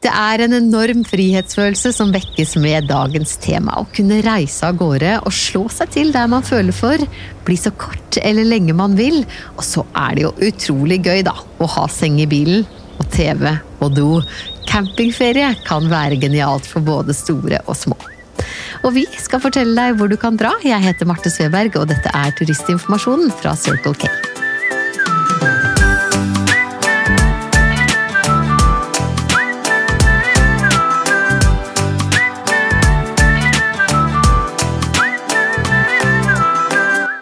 [0.00, 3.74] Det er en enorm frihetsfølelse som vekkes med dagens tema.
[3.76, 7.04] Å kunne reise av gårde og slå seg til der man føler for.
[7.44, 9.20] Bli så kort eller lenge man vil.
[9.58, 12.64] Og så er det jo utrolig gøy, da, å ha seng i bilen.
[12.96, 13.44] Og TV
[13.84, 14.08] og do.
[14.70, 18.00] Campingferie kan være genialt for både store og små.
[18.88, 20.56] Og vi skal fortelle deg hvor du kan dra.
[20.64, 24.08] Jeg heter Marte Sveberg, og dette er turistinformasjonen fra Circle K.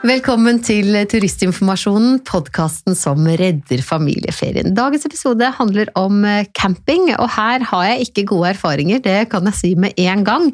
[0.09, 4.71] Velkommen til Turistinformasjonen, podkasten som redder familieferien.
[4.73, 9.45] Dagens episode handler om eh, camping, og her har jeg ikke gode erfaringer, det kan
[9.51, 10.47] jeg si med en gang.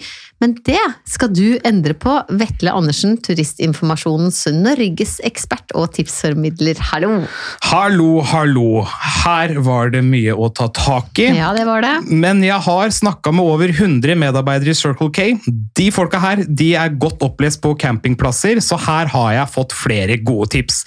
[0.43, 2.17] Men det skal du endre på.
[2.35, 7.23] Vetle Andersen, Turistinformasjonens Norges ekspert og tipsformidler, hallo!
[7.69, 8.83] Hallo, hallo.
[9.21, 11.31] Her var det mye å ta tak i.
[11.39, 11.95] Ja, det var det.
[12.11, 15.31] Men jeg har snakka med over 100 medarbeidere i Circle K.
[15.79, 20.17] De folka her de er godt opplest på campingplasser, så her har jeg fått flere
[20.25, 20.85] gode tips.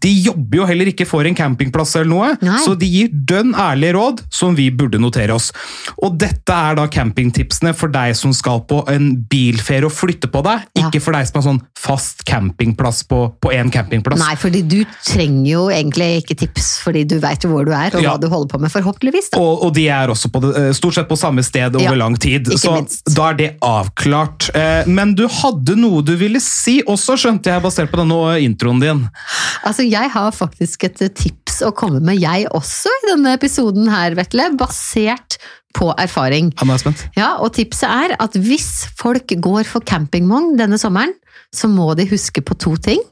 [0.00, 2.58] De jobber jo heller ikke for en campingplass eller noe, Nei.
[2.64, 5.50] så de gir dønn ærlige råd som vi burde notere oss.
[6.02, 10.42] Og dette er da campingtipsene for deg som skal på en bilferie og flytte på
[10.46, 10.88] deg, Ja.
[10.88, 14.18] ikke for deg som har sånn fast campingplass på én campingplass.
[14.20, 17.90] Nei, fordi du trenger jo egentlig ikke tips, fordi du veit jo hvor du er
[17.94, 18.12] og Ja.
[18.16, 19.30] hva du holder på med, forhåpentligvis.
[19.36, 21.94] Og, og de er også på det, eh, stort sett på samme sted over Ja,
[21.94, 22.46] lang tid.
[22.46, 23.04] ikke Så minst.
[23.14, 24.50] da er det avklart.
[24.54, 28.82] Eh, Men du hadde noe du ville si også, skjønte jeg, basert på denne introen
[28.82, 29.04] din.
[29.66, 34.16] Altså, jeg har faktisk et tips å komme med, jeg også, i denne episoden her,
[34.18, 35.38] Vetle, basert
[35.76, 36.50] på erfaring.
[36.60, 37.06] Han er spent.
[37.18, 41.14] Ja, og tipset er at hvis folk går for campingvogn denne sommeren,
[41.54, 43.02] så må de huske på to ting.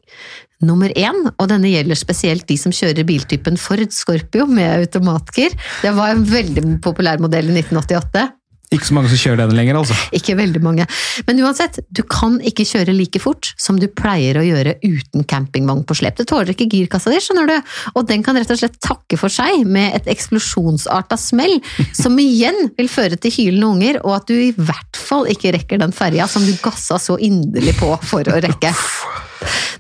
[0.65, 5.55] Nummer én, og denne gjelder spesielt de som kjører biltypen Ford Scorpio med automatgir.
[5.85, 8.25] Det var en veldig populær modell i 1988.
[8.69, 9.97] Ikke så mange som kjører den lenger, altså.
[10.13, 10.85] Ikke veldig mange.
[11.25, 15.87] Men uansett, du kan ikke kjøre like fort som du pleier å gjøre uten campingvogn
[15.89, 16.19] på slep.
[16.21, 17.57] Det tåler ikke girkassa di, skjønner du.
[17.95, 21.57] Og den kan rett og slett takke for seg med et eksplosjonsarta smell,
[21.97, 25.81] som igjen vil føre til hylende unger, og at du i hvert fall ikke rekker
[25.81, 28.75] den ferja som du gassa så inderlig på for å rekke.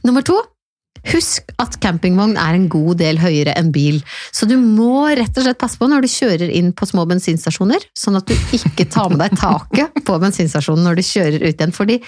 [0.06, 0.40] Nummer to.
[1.08, 4.00] Husk at campingvogn er en god del høyere enn bil,
[4.34, 7.86] så du må rett og slett passe på når du kjører inn på små bensinstasjoner,
[7.96, 11.74] sånn at du ikke tar med deg taket på bensinstasjonen når du kjører ut igjen,
[11.74, 12.00] fordi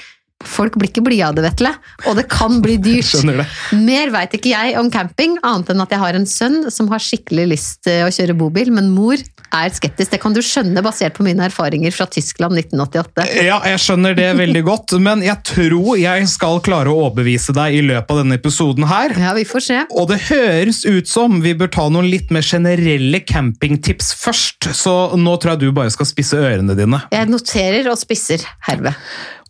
[0.46, 1.74] folk blir ikke blide av det, Vetle,
[2.08, 3.12] og det kan bli dyrt.
[3.26, 3.46] Det.
[3.80, 7.02] Mer veit ikke jeg om camping, annet enn at jeg har en sønn som har
[7.04, 9.20] skikkelig lyst til å kjøre bobil, men mor
[9.50, 10.12] er skeptisk.
[10.12, 13.26] Det kan du skjønne basert på mine erfaringer fra Tyskland 1988.
[13.42, 17.80] Ja, jeg skjønner det veldig godt, men jeg tror jeg skal klare å overbevise deg
[17.80, 19.14] i løpet av denne episoden her.
[19.18, 19.80] Ja, vi får se.
[19.90, 24.94] Og det høres ut som vi bør ta noen litt mer generelle campingtips først, så
[25.18, 27.02] nå tror jeg du bare skal spisse ørene dine.
[27.10, 28.94] Jeg noterer og spisser herved.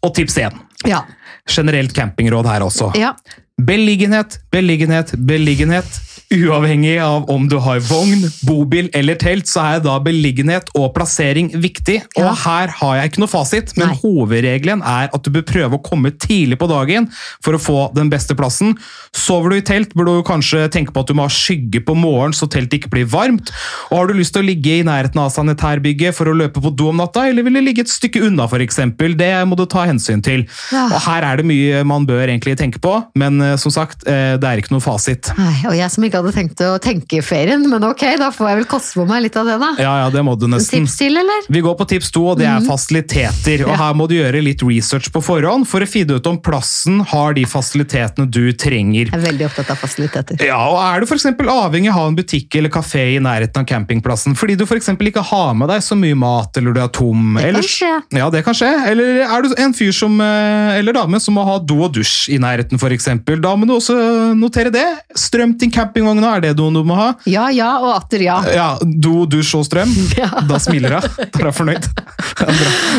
[0.02, 0.56] Og tips én.
[0.88, 1.02] Ja.
[1.50, 2.92] Generelt campingråd her også.
[2.96, 3.12] ja.
[3.60, 5.84] Beliggenhet, beliggenhet, beliggenhet.
[6.30, 11.48] Uavhengig av om du har vogn, bobil eller telt, så er da beliggenhet og plassering
[11.58, 11.96] viktig.
[12.16, 12.34] Og Ja.
[12.34, 13.96] her har jeg ikke noe fasit, men Nei.
[13.96, 17.08] hovedregelen er at du bør prøve å komme tidlig på dagen
[17.42, 18.76] for å få den beste plassen.
[19.12, 21.96] Sover du i telt, bør du kanskje tenke på at du må ha skygge på
[21.98, 23.50] morgenen så teltet ikke blir varmt.
[23.90, 26.70] Og har du lyst til å ligge i nærheten av sanitærbygget for å løpe på
[26.76, 28.76] do om natta, eller vil du ligge et stykke unna f.eks.,
[29.18, 30.46] det må du ta hensyn til.
[30.70, 30.86] Ja.
[30.94, 34.36] Og her er det mye man bør egentlig tenke på, men eh, som sagt, eh,
[34.38, 35.32] det er ikke noe fasit.
[35.36, 38.50] Nei, og jeg som ikke hadde tenkt å tenke i ferien, men ok, da får
[38.50, 39.70] jeg vel koste på meg litt av det, da.
[39.80, 40.84] Ja, ja, det må du nesten.
[40.84, 41.46] Tips til, eller?
[41.48, 43.64] Vi går på tips to, og det er fasiliteter.
[43.66, 43.78] Og Ja.
[43.80, 47.34] Her må du gjøre litt research på forhånd for å finne ut om plassen har
[47.34, 49.08] de fasilitetene du trenger.
[49.10, 50.42] Jeg er veldig opptatt av fasiliteter.
[50.44, 53.62] Ja, og Er du eksempel avhengig av å ha en butikk eller kafé i nærheten
[53.62, 56.80] av campingplassen fordi du for eksempel ikke har med deg så mye mat eller du
[56.82, 57.36] er tom?
[57.40, 57.92] Det kan skje.
[58.16, 58.70] Ja, det kan skje.
[58.90, 62.30] Eller er du en fyr som, eh, eller dame som må ha do og dusj
[62.34, 63.40] i nærheten eksempel?
[63.40, 63.96] Da må du også
[64.36, 64.86] notere det.
[65.16, 65.70] Strøm til
[66.10, 67.08] campingvogna, er det noe du må ha?
[67.30, 68.38] Ja, ja og atter ja.
[68.54, 69.92] Ja, do, dusj og strøm.
[70.20, 70.28] Ja.
[70.48, 71.08] Da smiler hun.
[71.30, 71.86] Da er hun fornøyd.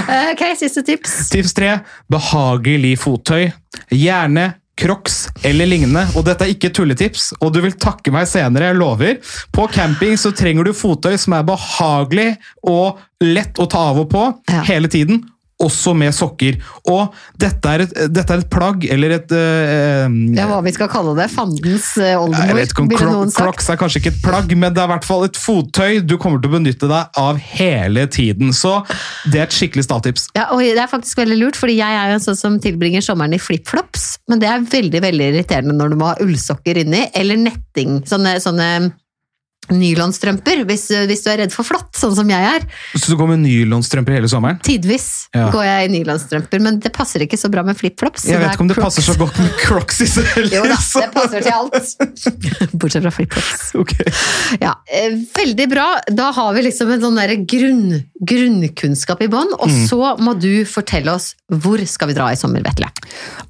[0.09, 1.29] Eh, Ok, siste tips.
[1.31, 1.75] Tips tre.
[2.11, 3.51] Behagelig fottøy.
[3.91, 6.05] Gjerne Crocs eller lignende.
[6.17, 9.19] Og dette er ikke tulletips, og du vil takke meg senere, jeg lover.
[9.53, 12.31] På camping så trenger du fottøy som er behagelig
[12.67, 14.63] og lett å ta av og på Ja.
[14.65, 15.21] hele tiden.
[15.61, 16.57] Også med sokker.
[16.89, 20.89] Og dette er et, dette er et plagg, eller et eh, Ja, hva vi skal
[20.91, 21.27] kalle det.
[21.33, 23.29] Fandens eh, oldemor.
[23.35, 26.17] Crocs er kanskje ikke et plagg, men det er i hvert fall et fottøy du
[26.21, 28.53] kommer til å benytte deg av hele tiden.
[28.55, 28.79] Så
[29.31, 30.27] det er et skikkelig statips.
[30.37, 33.03] Ja, og det er faktisk veldig lurt, fordi jeg er jo en sånn som tilbringer
[33.05, 37.05] sommeren i flipflops, men det er veldig veldig irriterende når du må ha ullsokker inni,
[37.17, 38.01] eller netting.
[38.09, 38.69] Sånne, sånne
[39.69, 42.65] nylonstrømper hvis, hvis du er redd for flått, sånn som jeg er.
[42.97, 44.57] Så du går med nylonstrømper hele sommeren?
[44.65, 45.49] Tidvis Ja.
[45.53, 48.25] går jeg i nylonstrømper, men det passer ikke så bra med flipflops.
[48.27, 50.55] Jeg vet ikke om det passer så godt med crocs i seg heller.
[50.57, 51.93] Jo da, det passer til alt.
[52.81, 53.63] Bortsett fra flipflops.
[53.85, 54.11] Okay.
[54.61, 55.87] Ja, eh, veldig bra.
[56.09, 59.87] Da har vi liksom en sånn grunn, grunnkunnskap i bånn, og Mm.
[59.87, 62.89] så må du fortelle oss hvor skal vi dra i sommer, Vetle?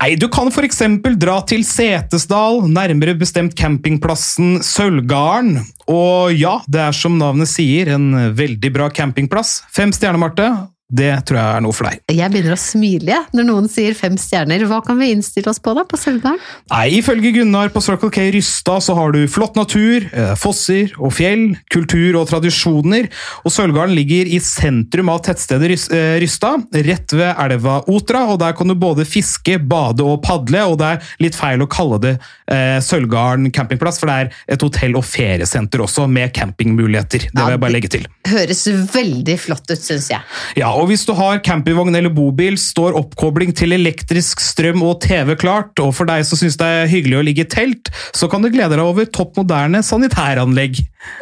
[0.02, 0.80] Nei, Du kan f.eks.
[1.18, 5.64] dra til Setesdal, nærmere bestemt campingplassen Sølvgarden.
[5.92, 9.62] Og ja, det er som navnet sier, en veldig bra campingplass.
[9.74, 10.48] Fem stjerner, Marte.
[10.92, 12.02] Det tror jeg er noe for deg.
[12.12, 14.66] Jeg begynner å smile når noen sier fem stjerner.
[14.68, 16.42] Hva kan vi innstille oss på da, på Sølvgarden?
[16.72, 21.14] Nei, Ifølge Gunnar på Circle K Rysta så har du flott natur, eh, fosser og
[21.16, 23.08] fjell, kultur og tradisjoner.
[23.46, 28.26] Og Sølvgarden ligger i sentrum av tettstedet eh, rett ved elva Otra.
[28.34, 30.66] og Der kan du både fiske, bade og padle.
[30.68, 32.14] og Det er litt feil å kalle det
[32.52, 37.30] eh, Sølvgarden campingplass, for det er et hotell- og feriesenter også, med campingmuligheter.
[37.32, 38.08] Det vil jeg bare legge til.
[38.22, 40.22] Det Høres veldig flott ut, syns jeg.
[40.60, 45.36] Ja, og hvis du har campingvogn eller bobil, står oppkobling til elektrisk strøm og TV
[45.40, 48.42] klart, og for deg som syns det er hyggelig å ligge i telt, så kan
[48.44, 50.82] du glede deg over topp moderne sanitæranlegg.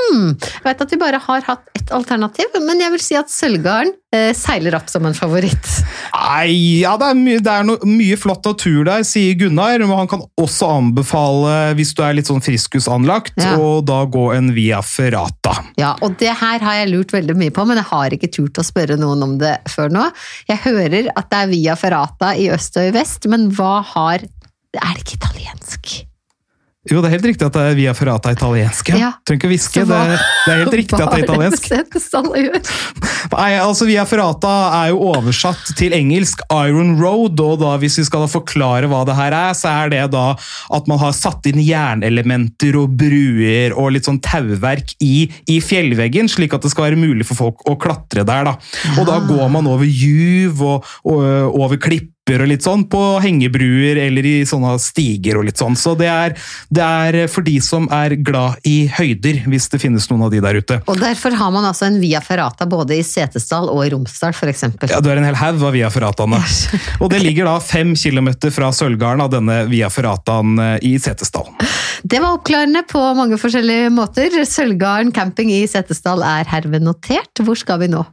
[0.09, 3.93] Jeg vet at vi bare har hatt ett alternativ, men jeg vil si at Sølvgarden
[4.15, 5.69] eh, seiler opp som en favoritt.
[6.15, 9.95] Nei, ja, det er, my det er no mye flott natur der, sier Gunnar, men
[10.01, 13.55] han kan også anbefale, hvis du er litt sånn friskusanlagt, Ja.
[13.61, 15.55] og da gå en via ferrata.
[15.79, 18.59] Ja, og det her har jeg lurt veldig mye på, men jeg har ikke turt
[18.59, 20.09] å spørre noen om det før nå.
[20.49, 24.27] Jeg hører at det er via Ferrata i øst og i vest, men hva har
[24.69, 26.08] Er det ikke italiensk?
[26.89, 28.91] Jo, det er helt riktig at det er via ferrata italiensk.
[28.97, 29.11] Ja.
[29.27, 31.69] Trenger ikke hviske, det, det er helt riktig at det er italiensk.
[33.29, 38.05] Nei, altså Via Ferrata er jo oversatt til engelsk Iron Road, og da hvis vi
[38.07, 40.25] skal da forklare hva det her er, så er det da
[40.75, 46.31] at man har satt inn jernelementer og bruer og litt sånn tauverk i, i fjellveggen,
[46.31, 48.49] slik at det skal være mulig for folk å klatre der.
[48.49, 48.55] da.
[48.97, 53.97] Og da går man over juv og, og over klipper og litt sånn på hengebruer
[54.05, 55.77] eller i sånne stiger og litt sånn.
[55.79, 56.35] Så det er,
[56.69, 60.41] det er for de som er glad i høyder, hvis det finnes noen av de
[60.43, 60.79] der ute.
[60.85, 64.67] Og derfor har man altså en via Ferrata både i Setesdal og i Romsdal, f.eks.
[64.91, 66.41] Ja, du er en hel haug av Via Ferrataene.
[67.01, 71.49] Og det ligger da fem kilometer fra Sølvgarden av denne Via Ferrataen eh, i Setesdal.
[72.03, 74.39] Det var oppklarende på mange forskjellige måter.
[74.47, 77.43] Sølvgarden camping i Setesdal er herved notert.
[77.43, 78.05] Hvor skal vi nå?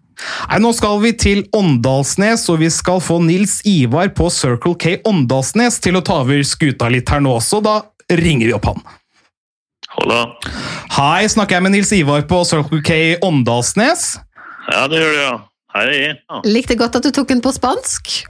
[0.50, 4.96] Nei, nå skal vi til Åndalsnes, og vi skal få Nils Ivar på Circle K
[5.08, 7.60] Åndalsnes til å ta over skuta litt her nå, også.
[7.64, 7.80] da
[8.12, 8.80] ringer vi opp han.
[9.96, 10.22] Hola.
[10.96, 14.16] Hei, snakker jeg med Nils Ivar på Circle K Åndalsnes?
[14.72, 15.34] Ja, det gjør du, ja.
[15.76, 15.92] Hei.
[16.16, 16.40] Ja.
[16.48, 18.22] Likte godt at du tok den på spansk.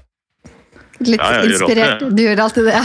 [1.04, 2.04] Litt Ja, inspirert.
[2.16, 2.81] Du gjør alltid det.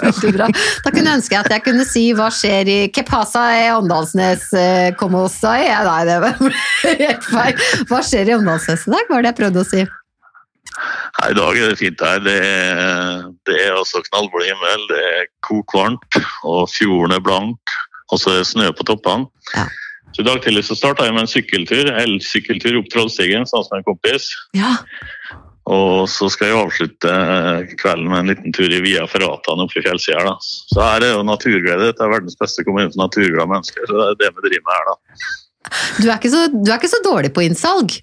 [0.00, 0.48] Veldig bra.
[0.84, 4.90] Da kunne jeg ønske at jeg kunne si hva skjer i Kepasa i Åndalsnes eh,
[4.98, 5.62] soy?
[5.66, 6.36] Ja, nei, det var
[7.04, 7.64] helt feil.
[7.90, 9.84] Hva skjer i Åndalsnes i dag, var det jeg prøvde å si.
[11.28, 12.22] I dag er det fint her.
[12.24, 17.76] Det er, det er altså knallblå himmel, det er kokvarmt, og fjorden er blank,
[18.10, 19.28] og så er det snø på toppene.
[19.54, 19.68] Ja.
[20.10, 23.82] Så I dag tidlig så starta jeg med en sykkeltur, elsykkeltur opp Trollstigen sammen med
[23.82, 24.30] en kompis.
[24.58, 24.72] Ja,
[25.70, 29.78] Og så skal jeg avslutte eh, kvelden med en liten tur i Via Ferrataen oppe
[29.78, 30.24] i fjellsida.
[30.26, 30.34] da.
[30.42, 31.90] Så her er jo naturglede.
[31.92, 33.86] Dette er verdens beste kommune for naturglade mennesker.
[33.86, 34.94] så det er det vi driver med her, da.
[36.00, 38.00] du er, ikke så, du er ikke så dårlig på innsalg.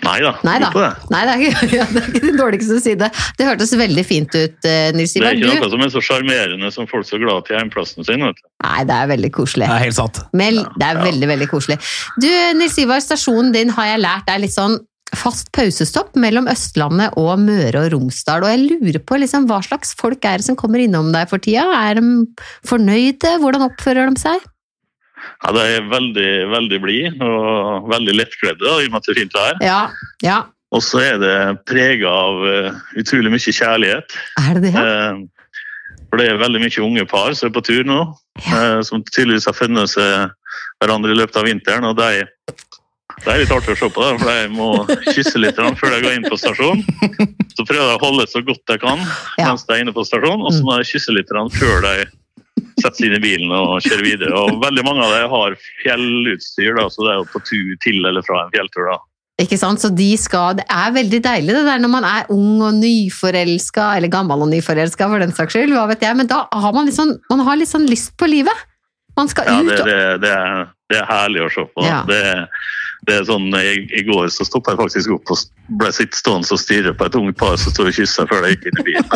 [0.00, 0.30] Nei da.
[0.46, 0.68] Nei da.
[0.72, 0.88] det.
[1.12, 3.08] Nei, det er ikke, ja, det er ikke det dårligste side.
[3.36, 5.34] Det hørtes veldig fint ut, Nils Ivar.
[5.36, 8.24] Det er ikke noe som er så sjarmerende som folk så glad til hjemplassen sin.
[8.24, 8.46] vet du.
[8.64, 9.68] nei, det er veldig koselig.
[9.68, 10.22] Det er helt sant.
[10.40, 11.04] Mel, det er Ja.
[11.04, 11.76] veldig, veldig koselig.
[12.22, 14.78] Du, Nils Ivar, stasjonen din har jeg lært er litt sånn
[15.16, 18.44] fast pausestopp mellom Østlandet og Møre og Romsdal.
[18.44, 21.42] Og jeg lurer på liksom, hva slags folk er det som kommer innom deg for
[21.42, 21.66] tida?
[21.76, 22.04] Er de
[22.68, 23.36] fornøyde?
[23.42, 24.46] Hvordan oppfører de seg?
[25.40, 29.20] Ja, De er veldig veldig blid og veldig lettkledde i og med at det er
[29.20, 29.60] fint vær.
[29.64, 29.82] Ja,
[30.24, 30.38] ja.
[30.70, 31.36] Og så er det
[31.66, 34.16] prega av eh, utrolig mye kjærlighet.
[34.38, 34.74] Er det det?
[34.76, 34.84] Ja?
[34.86, 38.00] Eh, for det er veldig mye unge par som er på tur nå,
[38.42, 40.36] eh, som tydeligvis har funnet seg
[40.80, 41.86] hverandre i løpet av vinteren.
[41.90, 42.26] og de
[43.24, 44.68] det er litt artig å se på, det, for jeg må
[45.14, 46.84] kysse litt før jeg går inn på stasjonen.
[47.56, 49.02] Så prøver jeg å holde så godt jeg kan
[49.38, 49.50] Ja.
[49.50, 51.94] mens jeg er inne på stasjonen, og så må jeg kysse litt før de
[52.80, 54.32] setter seg inn i bilen og kjører videre.
[54.36, 58.00] Og veldig mange av dem har fjellutstyr, da, så det er jo på tur til
[58.08, 58.88] eller fra en fjelltur.
[58.90, 58.98] da.
[59.40, 59.80] Ikke sant?
[59.80, 63.96] Så de skal, Det er veldig deilig det der når man er ung og nyforelska,
[63.96, 66.88] eller gammel og nyforelska for den saks skyld, hva vet jeg, men da har man
[66.88, 68.66] litt sånn, man har litt sånn lyst på livet.
[69.16, 71.84] Man skal Ja, ut det, og det, det, er, det er herlig å se på.
[71.84, 72.02] Ja.
[72.08, 72.20] Det,
[73.08, 75.38] det er sånn, I, I går så stoppa jeg faktisk opp og
[75.80, 78.48] ble sitt stående og stirre på et ungt par som står og kysser før de
[78.54, 79.08] gikk inn i bilen.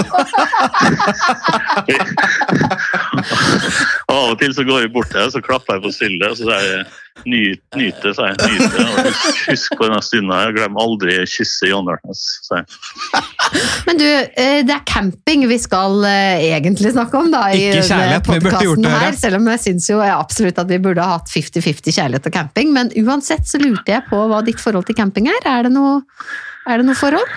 [4.15, 6.47] Av og til så går jeg bort til så klapper jeg på styllet og så
[6.47, 6.85] sier jeg
[7.31, 8.55] nyt, nyt det, sier jeg.
[8.59, 8.77] Nyt.
[8.83, 10.33] Og husk, husk på denne stunden.
[10.35, 10.53] her.
[10.57, 13.23] Glem aldri kysse John Ørnes, sier jeg.
[13.87, 17.87] Men du, eh, det er camping vi skal eh, egentlig snakke om da, i Ikke
[17.87, 21.07] kjærlighet, vi burde gjort det her, selv om jeg syns jo absolutt at vi burde
[21.07, 22.75] ha hatt 50-50 kjærlighet og camping.
[22.75, 25.51] Men uansett så lurte jeg på hva ditt forhold til camping er.
[25.55, 26.01] Er det noe,
[26.67, 27.31] er det noe forhold?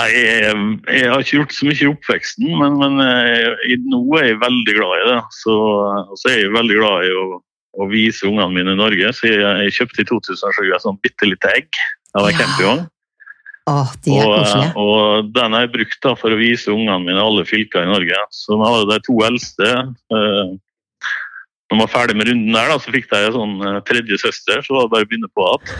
[0.00, 0.60] Nei, jeg,
[0.96, 4.76] jeg har ikke gjort så mye i oppveksten, men, men jeg, nå er jeg veldig
[4.78, 5.18] glad i det.
[5.36, 5.56] Så,
[6.16, 7.24] så er jeg veldig glad i å,
[7.80, 9.12] å vise ungene mine i Norge.
[9.16, 11.82] Så jeg, jeg kjøpte i 2007 et sånt bitte lite egg
[12.16, 12.40] av en Ja.
[12.40, 12.88] campingvogn.
[13.70, 17.04] Å, de er Og, eh, og den har jeg brukt da for å vise ungene
[17.04, 18.16] mine alle fylker i Norge.
[18.34, 19.68] Så nå har de to eldste.
[21.70, 24.16] Når man var ferdig med runden der, da, så fikk jeg en sånn eh, tredje
[24.18, 25.76] søster, så var det bare å begynne på igjen.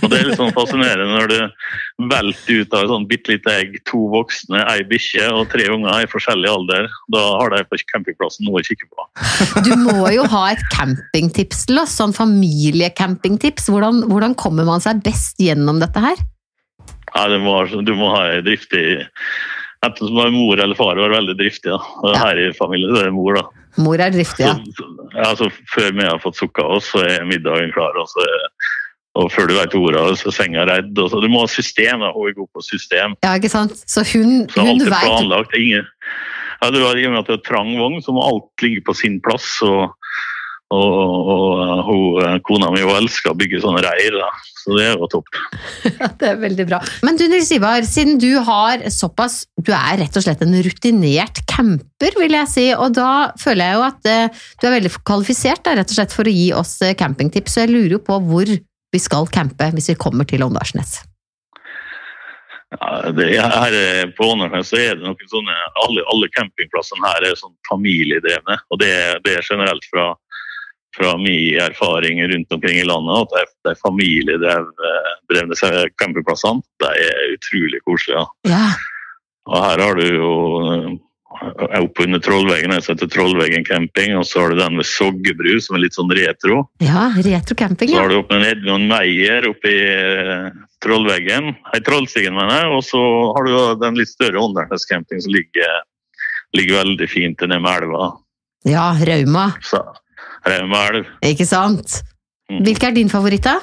[0.00, 3.52] Og det er litt sånn fascinerende når du velter ut av et sånn bitte lite
[3.52, 6.88] egg, to voksne, ei bikkje og tre unger i forskjellig alder.
[7.12, 9.06] Da har de på campingplassen noe å kikke på.
[9.66, 13.68] Du må jo ha et campingtips til oss, sånn familiecampingtips.
[13.68, 16.24] Hvordan, hvordan kommer man seg best gjennom dette her?
[17.12, 18.86] Ja, det må, du må ha ei driftig
[19.84, 21.68] Enten som er mor eller far var veldig driftig.
[21.68, 22.12] da.
[22.16, 23.65] Her i familien så er det mor, da.
[23.76, 24.56] Mor er driftig, ja.
[25.36, 27.96] Så, før vi har fått sukka oss, så er middagen klar.
[28.00, 28.24] Og, så
[29.16, 30.92] og før du vet ordet, så er senga redd.
[31.00, 32.04] Og så, du må ha system.
[32.04, 33.16] da, Hun er god på system.
[33.24, 33.76] Ja, ikke sant?
[33.88, 35.56] Så hun, Så hun er planlagt.
[35.56, 35.86] Ingen,
[36.62, 38.84] ja, du var, I og med at det er trang vogn, så må alt ligge
[38.84, 39.48] på sin plass.
[39.64, 39.92] Og,
[40.74, 44.30] og, og hun, kona mi hun elsker å bygge sånne reir, da.
[44.58, 45.30] så det er jo topp.
[46.18, 46.80] Det er veldig bra.
[47.06, 51.42] Men du Nils Ivar, siden du har såpass Du er rett og slett en rutinert
[51.50, 52.66] camper, vil jeg si.
[52.74, 56.14] Og da føler jeg jo at eh, du er veldig kvalifisert da, rett og slett
[56.16, 57.54] for å gi oss eh, campingtips.
[57.54, 60.98] Så jeg lurer jo på hvor vi skal campe hvis vi kommer til Åndalsnes.
[62.74, 65.54] Ja, det, her er- på Åndalsnes så er det noen sånne
[65.84, 68.58] Alle, alle campingplassene her er sånn familiedrevne.
[68.74, 68.90] Og det,
[69.26, 70.08] det er generelt fra,
[70.96, 75.58] fra mye erfaring rundt omkring i landet at de, de familiedrevne
[76.00, 78.24] campingplassene de er utrolig koselige.
[78.48, 78.68] Ja,
[79.46, 80.30] Og her har du jo
[81.36, 85.58] er Oppe under Trollveggen jeg heter Trollveggen camping, og så har du den ved Soggebru
[85.60, 86.62] som er litt sånn retro.
[86.80, 87.98] ja retro camping, ja.
[87.98, 90.48] Så har du oppe med Edmund Meyer oppe i eh,
[90.84, 93.02] Trollveggen, nei, Trollstigen mener jeg, og så
[93.36, 95.82] har du den litt større åndernes-camping som ligger,
[96.56, 98.10] ligger veldig fint nede med elva.
[98.66, 99.50] Ja, Rauma.
[99.66, 99.82] Så,
[100.46, 101.06] Rauma elv.
[101.26, 102.02] Ikke sant?
[102.50, 102.62] Mm.
[102.64, 103.58] Hvilken er din favoritt, da?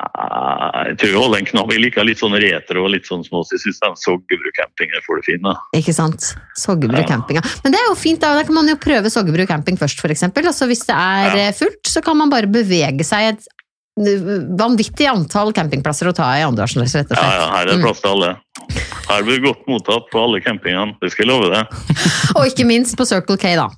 [0.00, 1.70] Ah, Jeg tror jeg den en knapp.
[1.74, 5.02] Jeg liker litt sånn retro og litt sånn små, så jeg syns Soggebru camping er
[5.04, 5.52] for det fine.
[5.76, 6.30] Ikke sant?
[6.56, 7.42] Soggebru camping, ja.
[7.64, 8.32] Men det er jo fint, da.
[8.38, 10.44] Da kan man jo prøve Soggebru camping først, for eksempel.
[10.48, 11.48] Hvis det er Ja.
[11.48, 13.44] eh, fullt, så kan man bare bevege seg et
[14.00, 17.40] eh, vanvittig antall campingplasser å ta i Åndalsnes, rett og Ja, slett.
[17.40, 17.82] ja, her er det Mm.
[17.84, 18.36] plass til alle.
[19.10, 21.66] Her blir det godt mottatt på alle campingene, det skal jeg love deg.
[22.36, 23.68] Og ikke minst på Circle K, da.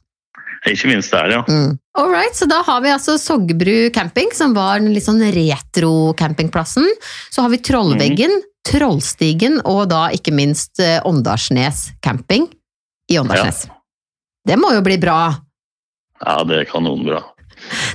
[0.70, 1.40] Ikke minst der, ja.
[1.50, 1.72] Mm.
[1.98, 6.86] All right, så da har vi altså Soggebru camping, som var den litt sånn retro-campingplassen.
[7.34, 8.30] Så har vi Trollveggen,
[8.68, 12.46] Trollstigen og da ikke minst eh, Åndalsnes camping
[13.10, 13.64] i Åndalsnes.
[14.46, 15.18] Det må jo bli bra.
[16.22, 17.20] Ja, det er kanonbra.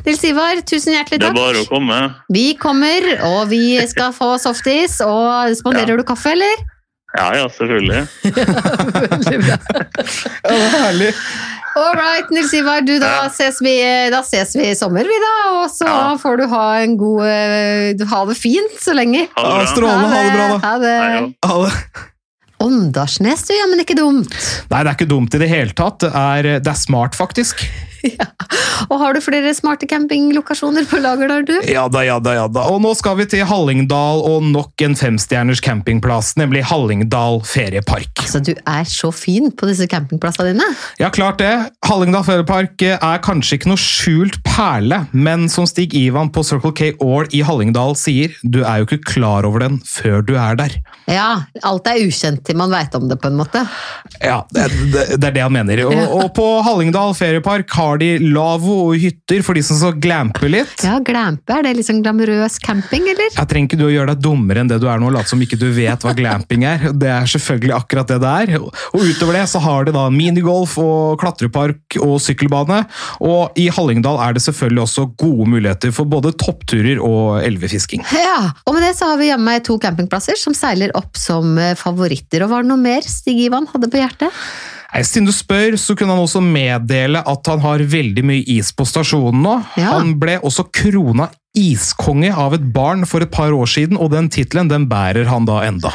[0.05, 1.33] Nils Ivar, tusen hjertelig takk.
[1.33, 1.97] Det er bare å komme.
[2.31, 4.99] Vi kommer, og vi skal få softis.
[5.03, 6.01] Og spanderer Ja.
[6.03, 6.63] du kaffe, eller?
[7.17, 8.01] Ja, ja, selvfølgelig.
[8.37, 8.45] ja,
[9.11, 9.57] Veldig bra.
[9.57, 11.11] Ja, det var herlig.
[11.77, 13.75] All right, Nils Ivar, du, da, ses vi,
[14.13, 15.33] da ses vi i sommer, vi da.
[15.61, 16.15] Og så Ja.
[16.17, 19.27] får du ha en god eh, du Ha det fint så lenge.
[19.37, 19.71] Ha det bra.
[19.75, 20.09] strålende.
[20.13, 20.59] Ha det bra, da.
[20.67, 20.95] Ha det.
[21.45, 22.05] Ja, det-
[22.59, 23.53] Åndalsnes, du.
[23.53, 24.33] Ja, men ikke dumt.
[24.71, 25.99] Nei, det er ikke dumt i det hele tatt.
[26.01, 27.61] Det er, det er smart, faktisk.
[28.91, 31.55] Og har du flere smarte campinglokasjoner på lager der, du?
[31.69, 32.67] Ja da, ja da, ja da.
[32.71, 38.23] Og nå skal vi til Hallingdal og nok en femstjerners campingplass, nemlig Hallingdal feriepark.
[38.23, 40.69] Altså, du er så fin på disse campingplassene dine.
[41.01, 41.53] Ja, klart det.
[41.87, 46.89] Hallingdal feriepark er kanskje ikke noe skjult perle, men som Stig Ivan på Circle K
[46.99, 50.75] All i Hallingdal sier, du er jo ikke klar over den før du er der.
[51.07, 53.61] Ja, alt er ukjent til man veit om det, på en måte.
[54.19, 55.79] Ja, det, det, det er det han mener.
[55.87, 60.51] Og, og på Hallingdal feriepark har de lavvo og hytter for de som skal glampe
[60.51, 60.75] litt.
[60.83, 63.31] Ja, Glampe, er det liksom glamorøs camping, eller?
[63.31, 65.39] Jeg trenger ikke du å gjøre deg dummere enn det du er nå, late som
[65.39, 66.89] ikke du vet hva glamping er.
[66.91, 68.55] Det er selvfølgelig akkurat det det er.
[68.59, 72.83] Og utover det så har de da minigolf og klatrepark og sykkelbane.
[73.25, 78.05] Og i Hallingdal er det selvfølgelig også gode muligheter for både toppturer og elvefisking.
[78.15, 81.55] Ja, og med det så har vi jammen meg to campingplasser som seiler opp som
[81.61, 82.43] eh, favoritter.
[82.43, 84.33] Og var det noe mer Stig Ivan hadde på hjertet?
[84.93, 88.71] Nei, Siden du spør, så kunne han også meddele at han har veldig mye is
[88.75, 89.57] på stasjonen nå.
[89.79, 89.97] Ja.
[89.97, 94.29] Han ble også krona iskonge av et barn for et par år siden, og den
[94.33, 95.91] tittelen den bærer han da enda.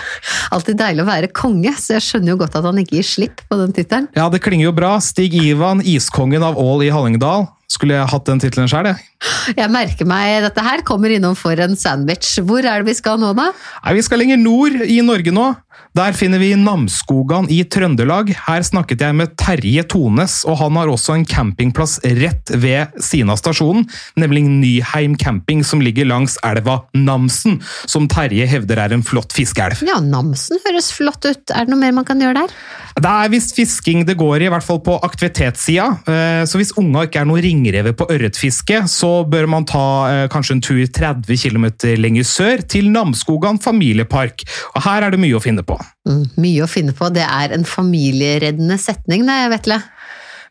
[0.53, 3.43] Alltid deilig å være konge, så jeg skjønner jo godt at han ikke gir slipp
[3.49, 4.11] på den tittelen.
[4.19, 4.97] Ja, det klinger jo bra.
[5.03, 7.49] Stig Ivan, iskongen av Ål i Hallingdal.
[7.73, 9.09] Skulle jeg hatt den tittelen sjøl, jeg.
[9.57, 12.35] Jeg merker meg dette her kommer innom for en sandwich.
[12.45, 13.51] Hvor er det vi skal nå, da?
[13.85, 15.53] Nei, Vi skal lenger nord i Norge nå.
[15.97, 18.31] Der finner vi Namsskogan i Trøndelag.
[18.47, 23.33] Her snakket jeg med Terje Tones, og han har også en campingplass rett ved siden
[23.33, 23.85] av stasjonen,
[24.21, 29.85] nemlig Nyheim camping, som ligger langs elva Namsen, som Terje hevder er en flott fiskeelv.
[29.89, 31.53] Ja, Namsen høres flott ut.
[31.53, 32.57] Er det noe mer man kan gjøre der?
[32.97, 35.91] Det er visst fisking det går i, i hvert fall på aktivitetssida.
[36.09, 40.25] Eh, Så hvis unga ikke er noe ringrever på ørretfiske, så bør man ta eh,
[40.33, 41.67] kanskje en tur 30 km
[42.01, 44.43] lenger sør, til Namsskogan familiepark.
[44.75, 45.79] Og her er det mye å finne på.
[46.09, 47.11] Mm, mye å finne på.
[47.15, 49.81] Det er en familiereddende setning, det, Vetle.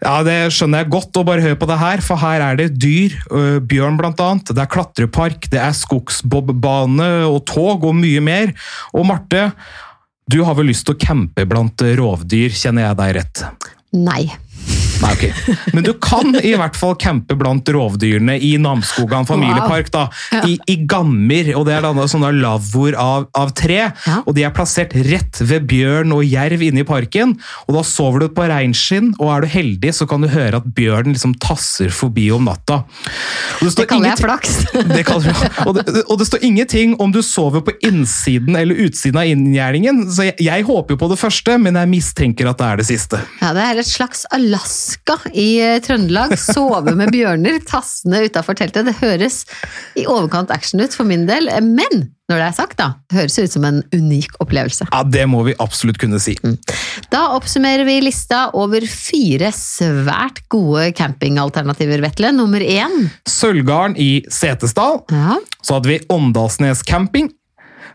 [0.02, 2.72] Ja, Det skjønner jeg godt, og bare hør på det her, for her er det
[2.82, 8.24] dyr, øh, bjørn blant annet, det er klatrepark, det er skogsbobbane og tog og mye
[8.24, 8.56] mer.
[8.96, 9.52] Og Marte,
[10.32, 13.46] du har vel lyst til å campe blant rovdyr, kjenner jeg deg rett?
[13.94, 14.24] Nei.
[15.02, 15.24] Nei, ok.
[15.74, 19.90] Men du kan i hvert fall campe blant rovdyrene i Namsskogan familiepark.
[19.94, 20.06] da,
[20.46, 21.52] I, i gammer.
[21.58, 23.80] og Det er da sånne lavvoer av, av tre.
[24.26, 27.34] Og De er plassert rett ved bjørn og jerv inne i parken.
[27.68, 30.70] og Da sover du på reinskinn, og er du heldig, så kan du høre at
[30.78, 32.84] bjørnen liksom tasser forbi om natta.
[33.60, 34.58] Og Det står kaller jeg flaks.
[34.96, 39.20] det kaller og, det, og det står ingenting om du sover på innsiden eller utsiden
[39.22, 42.70] av inngjerdingen, så jeg, jeg håper jo på det første, men jeg mistenker at det
[42.70, 43.22] er det siste.
[43.42, 44.91] Ja, Det er et slags Alaska
[45.34, 46.38] i eh, Trøndelag.
[46.40, 48.88] Sove med bjørner tassende utafor teltet.
[48.90, 49.44] Det høres
[50.00, 53.36] i overkant action ut for min del, men når det er sagt, da, det høres
[53.42, 54.88] ut som en unik opplevelse.
[54.92, 56.38] Ja, Det må vi absolutt kunne si.
[57.12, 62.32] Da oppsummerer vi lista over fire svært gode campingalternativer, Vetle.
[62.38, 63.10] Nummer én.
[63.28, 65.04] Sølvgarden i Setesdal.
[65.12, 65.42] Ja.
[65.60, 67.28] Så hadde vi Åndalsnes camping.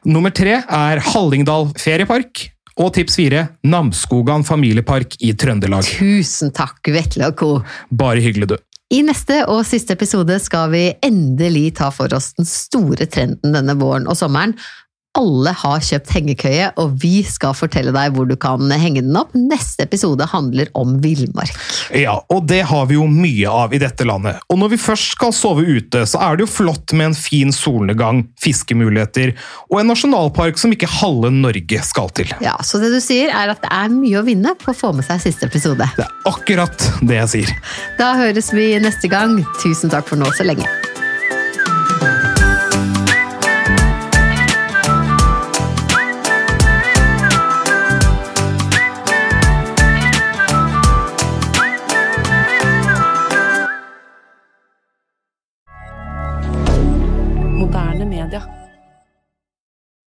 [0.07, 2.51] Nummer tre er Hallingdal feriepark.
[2.77, 5.87] Og tips fire Namsskogan familiepark i Trøndelag.
[5.97, 7.51] Tusen takk, Vetle og co.
[7.89, 8.57] Bare hyggelig, du.
[8.93, 13.75] I neste og siste episode skal vi endelig ta for oss den store trenden denne
[13.81, 14.53] våren og sommeren.
[15.17, 19.33] Alle har kjøpt hengekøye, og vi skal fortelle deg hvor du kan henge den opp.
[19.37, 21.55] Neste episode handler om villmark.
[21.97, 24.43] Ja, og det har vi jo mye av i dette landet.
[24.53, 27.53] Og når vi først skal sove ute, så er det jo flott med en fin
[27.55, 29.35] solnedgang, fiskemuligheter
[29.71, 32.33] og en nasjonalpark som ikke halve Norge skal til.
[32.45, 34.93] Ja, Så det du sier er at det er mye å vinne på å få
[34.97, 35.89] med seg siste episode.
[35.97, 37.57] Det er akkurat det jeg sier.
[38.01, 39.41] Da høres vi neste gang.
[39.63, 40.69] Tusen takk for nå så lenge.